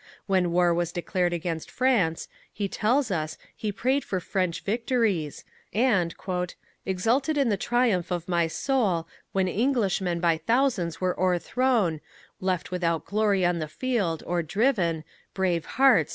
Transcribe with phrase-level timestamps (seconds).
[0.25, 5.43] When war was declared against France, he tells us, he prayed for French victories,
[5.75, 6.15] and
[6.87, 12.01] Exulted in the triumph of my soul, When Englishmen by thousands were o'erthrown,
[12.39, 15.03] Left without glory on the field, or driven,
[15.35, 16.09] Brave hearts!